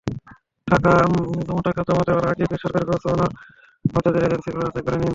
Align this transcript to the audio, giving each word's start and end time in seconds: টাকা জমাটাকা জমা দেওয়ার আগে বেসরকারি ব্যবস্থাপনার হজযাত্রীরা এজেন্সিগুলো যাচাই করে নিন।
টাকা 0.67 0.91
জমাটাকা 1.47 1.81
জমা 1.87 2.03
দেওয়ার 2.07 2.25
আগে 2.31 2.43
বেসরকারি 2.51 2.85
ব্যবস্থাপনার 2.85 3.31
হজযাত্রীরা 3.85 4.27
এজেন্সিগুলো 4.27 4.63
যাচাই 4.65 4.83
করে 4.85 4.97
নিন। 4.97 5.09